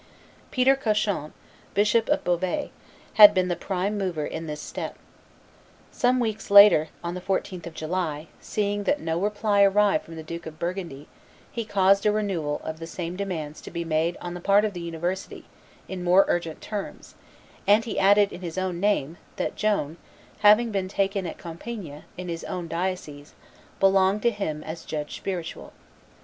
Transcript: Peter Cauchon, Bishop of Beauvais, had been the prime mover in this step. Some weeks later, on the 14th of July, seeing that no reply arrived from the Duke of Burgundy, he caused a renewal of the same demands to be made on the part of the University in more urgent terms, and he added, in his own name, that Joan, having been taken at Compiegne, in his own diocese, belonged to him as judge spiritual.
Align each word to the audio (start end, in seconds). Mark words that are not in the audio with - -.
Peter 0.49 0.75
Cauchon, 0.75 1.31
Bishop 1.75 2.09
of 2.09 2.23
Beauvais, 2.23 2.71
had 3.21 3.35
been 3.35 3.49
the 3.49 3.55
prime 3.55 3.99
mover 3.99 4.25
in 4.25 4.47
this 4.47 4.59
step. 4.59 4.97
Some 5.91 6.19
weeks 6.19 6.49
later, 6.49 6.87
on 7.03 7.13
the 7.13 7.21
14th 7.21 7.67
of 7.67 7.75
July, 7.75 8.25
seeing 8.39 8.85
that 8.85 8.99
no 8.99 9.19
reply 9.21 9.61
arrived 9.61 10.03
from 10.05 10.15
the 10.15 10.23
Duke 10.23 10.47
of 10.47 10.57
Burgundy, 10.57 11.07
he 11.51 11.63
caused 11.65 12.03
a 12.07 12.11
renewal 12.11 12.59
of 12.63 12.79
the 12.79 12.87
same 12.87 13.15
demands 13.15 13.61
to 13.61 13.69
be 13.69 13.85
made 13.85 14.17
on 14.19 14.33
the 14.33 14.41
part 14.41 14.65
of 14.65 14.73
the 14.73 14.81
University 14.81 15.45
in 15.87 16.03
more 16.03 16.25
urgent 16.27 16.61
terms, 16.61 17.13
and 17.67 17.85
he 17.85 17.99
added, 17.99 18.33
in 18.33 18.41
his 18.41 18.57
own 18.57 18.79
name, 18.79 19.17
that 19.35 19.55
Joan, 19.55 19.97
having 20.39 20.71
been 20.71 20.87
taken 20.87 21.27
at 21.27 21.37
Compiegne, 21.37 22.05
in 22.17 22.27
his 22.27 22.43
own 22.45 22.67
diocese, 22.67 23.35
belonged 23.79 24.23
to 24.23 24.31
him 24.31 24.63
as 24.63 24.83
judge 24.83 25.15
spiritual. 25.15 25.73